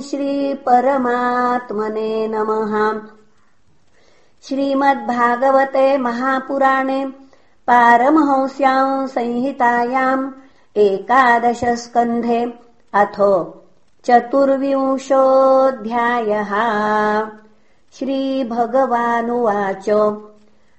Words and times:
श्रीपरमात्मने 0.00 2.28
नमः। 2.28 3.00
श्रीमद्भागवते 4.42 5.98
महापुराणे 5.98 7.12
पारमहंस्याम् 7.66 9.08
संहितायाम् 9.08 10.32
एकादशस्कन्धे 10.76 12.54
अथो 12.94 13.64
चतुर्विंशोऽध्यायः। 14.04 16.52
श्रीभगवानुवाच। 17.92 20.16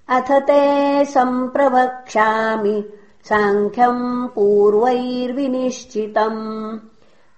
अथ 0.10 0.32
ते 0.32 1.06
सम्प्रवक्ष्यामि 1.06 2.90
साङ्ख्यम् 3.26 4.28
पूर्वैर्विनिश्चितम् 4.28 6.80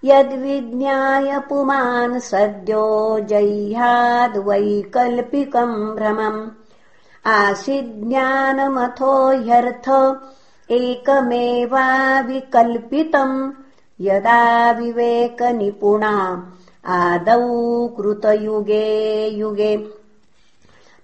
यद्विज्ञाय 0.04 1.38
पुमान् 1.38 2.20
सद्यो 2.20 3.20
जह्याद्वैकल्पिकम् 3.20 5.96
भ्रमम्। 5.96 6.48
आसीज्ज्ञानमथो 7.26 9.28
ह्यर्थ 9.28 10.16
एकमेवाविकल्पितम्। 10.70 13.52
यदा 14.00 14.70
विवेकनिपुणा 14.70 16.46
आदौ 16.86 17.88
कृतयुगे 17.88 19.28
युगे। 19.28 19.90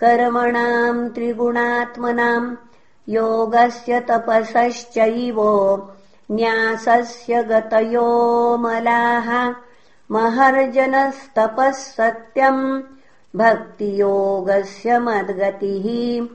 कर्मणाम् 0.00 1.10
त्रिगुणात्मनाम् 1.14 2.48
योगस्य 3.18 3.92
तपसश्चैव 4.08 5.38
न्यासस्य 6.30 7.42
गतयो 7.52 8.08
मलाः 8.64 9.28
महर्जनस्तपः 10.10 11.70
सत्यम् 11.70 12.82
भक्तियोगस्य 13.36 14.98
मद्गतिः। 14.98 16.26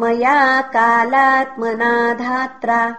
मया 0.00 0.60
कालात्मना 0.60 2.14
धात्रा 2.14 2.96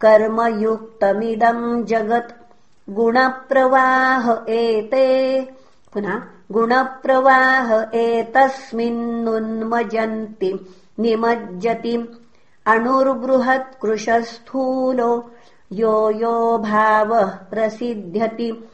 कर्मयुक्तमिदम् 0.00 1.84
जगत्। 1.84 2.42
गुणप्रवाह 2.90 4.44
एते 4.48 5.48
पुनः 5.92 6.22
गुणप्रवाह 6.52 7.94
एतस्मिन्नुन्मजन्ति 7.94 10.66
निमज्जति। 10.98 12.22
अणुर्बृहत्कृशस्थूलो 12.66 15.30
यो 15.72 16.10
यो 16.10 16.58
भावः 16.58 17.24
प्रसिध्यति 17.24 18.68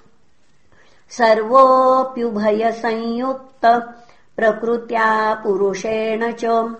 सर्वोऽप्युभयसंयुक्त 1.10 3.92
प्रकृत्या 4.36 5.34
पुरुषेण 5.34 6.32
च। 6.32 6.74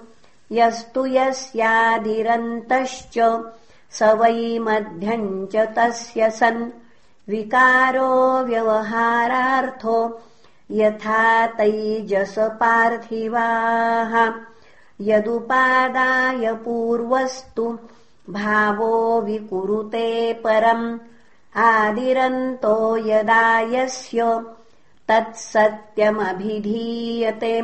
यस्तु 0.52 1.06
यस्यादिरन्तश्च 1.06 3.42
स 3.90 4.02
वै 4.02 4.58
मध्यम् 4.58 5.46
च 5.46 5.56
तस्य 5.56 6.30
सन्। 6.30 6.70
विकारो 7.28 8.44
व्यवहारार्थो 8.44 10.20
यथा 10.70 11.46
तैजसपार्थिवाः 11.46 14.32
यदुपादाय 15.00 16.54
पूर्वस्तु 16.54 17.78
भावो 18.30 19.20
विकुरुते 19.20 20.32
परम् 20.32 20.98
आदिरन्तो 21.58 22.96
यदा 22.96 23.60
यस्य 23.60 24.40
तत्सत्यमभिधीयते। 25.08 27.62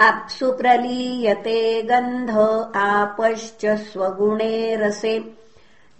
अप्सु 0.00 0.52
प्रलीयते 0.52 1.82
गन्ध 1.82 2.30
आपश्च 2.76 3.66
स्वगुणे 3.66 4.76
रसे। 4.76 5.18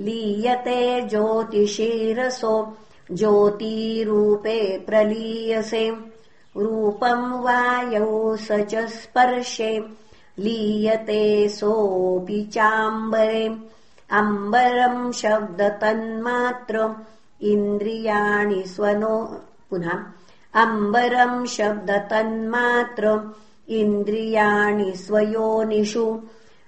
लीयते 0.00 1.02
ज्योतिषीरसो 1.02 2.76
ज्योतिरूपे 3.12 4.78
प्रलीयसे। 4.78 5.90
रूपम् 6.56 7.42
वायौ 7.42 8.36
स 8.36 8.48
च 8.52 8.74
स्पर्शे 8.74 9.78
लीयते 10.38 11.48
सोऽपि 11.48 12.50
चाम्बरे 12.52 13.48
अम्बरम् 14.10 15.12
शब्दतन्मात्र 15.12 16.90
इन्द्रियाणि 17.42 18.62
स्वनो 18.66 19.40
पुनः 19.70 20.04
अम्बरम् 20.62 21.46
शब्दतन्मात्र 21.46 23.20
इन्द्रियाणि 23.68 24.92
स्वयोनिषु 24.96 26.20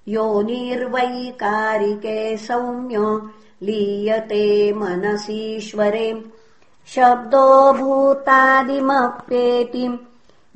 योनिर्वैकारिके 0.09 2.37
सौम्य 2.37 3.21
लीयते 3.67 4.73
मनसीश्वरे। 4.73 6.25
शब्दो 6.95 7.73
भूतादिमप्येति 7.73 9.89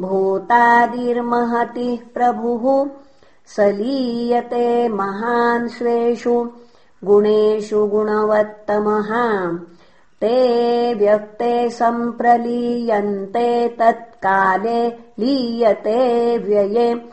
भूतादिर्महतिः 0.00 1.98
प्रभुः 2.14 2.88
स 3.46 3.60
लीयते 3.60 4.88
महान् 4.88 5.68
स्वेषु 5.68 6.50
गुणेषु 7.04 7.86
गुणवत्तमः। 7.86 9.10
ते 10.20 10.94
व्यक्ते 10.94 11.70
सम्प्रलीयन्ते 11.70 13.68
तत्काले 13.68 14.88
लीयते 14.88 16.38
व्यये। 16.38 17.12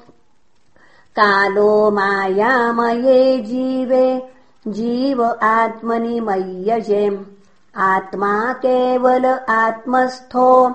कालो 1.15 1.91
मायामये 1.91 3.39
जीवे 3.39 4.31
जीव 4.68 5.36
आत्मनि 5.44 6.19
मय्यजे 6.19 7.25
आत्मा 7.75 8.53
केवल 8.53 9.39
आत्मस्थो 9.50 10.71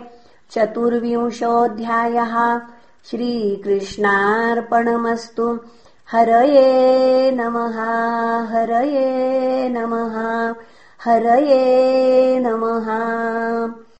चतुर्विंशोऽध्यायः 0.51 2.35
श्रीकृष्णार्पणमस्तु। 3.11 5.47
हरये 6.13 7.31
नमः 7.31 7.79
हरये 8.53 9.69
नमः 9.69 10.17
हरये 11.05 12.39
नमः 12.47 12.89